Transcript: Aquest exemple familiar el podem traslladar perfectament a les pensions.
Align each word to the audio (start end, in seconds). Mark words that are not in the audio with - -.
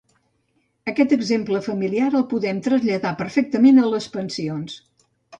Aquest 0.91 1.11
exemple 1.17 1.59
familiar 1.65 2.07
el 2.19 2.25
podem 2.31 2.61
traslladar 2.67 3.11
perfectament 3.19 3.83
a 3.83 3.85
les 3.91 4.07
pensions. 4.15 4.79